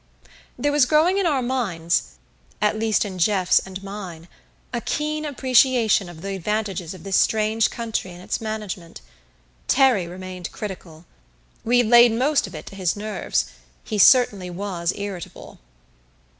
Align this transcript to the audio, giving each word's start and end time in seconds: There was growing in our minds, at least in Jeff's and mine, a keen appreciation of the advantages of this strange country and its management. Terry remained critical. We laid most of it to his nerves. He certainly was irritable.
There 0.57 0.71
was 0.71 0.87
growing 0.87 1.19
in 1.19 1.27
our 1.27 1.43
minds, 1.43 2.15
at 2.59 2.75
least 2.75 3.05
in 3.05 3.19
Jeff's 3.19 3.59
and 3.59 3.83
mine, 3.83 4.27
a 4.73 4.81
keen 4.81 5.25
appreciation 5.25 6.09
of 6.09 6.23
the 6.23 6.33
advantages 6.35 6.95
of 6.95 7.03
this 7.03 7.15
strange 7.15 7.69
country 7.69 8.11
and 8.11 8.23
its 8.23 8.41
management. 8.41 9.01
Terry 9.67 10.07
remained 10.07 10.51
critical. 10.51 11.05
We 11.63 11.83
laid 11.83 12.13
most 12.13 12.47
of 12.47 12.55
it 12.55 12.65
to 12.65 12.75
his 12.75 12.95
nerves. 12.95 13.45
He 13.83 13.99
certainly 13.99 14.49
was 14.49 14.91
irritable. 14.95 15.59